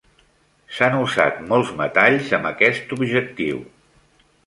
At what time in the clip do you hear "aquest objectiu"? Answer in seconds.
2.55-3.65